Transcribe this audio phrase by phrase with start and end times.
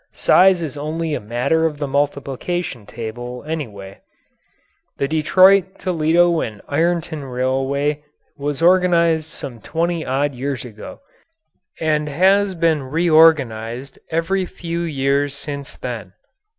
[0.13, 3.99] Size is only a matter of the multiplication table, anyway.
[4.97, 8.01] The Detroit, Toledo & Ironton Railway
[8.35, 11.01] was organized some twenty odd years ago
[11.79, 16.13] and has been reorganized every few years since then.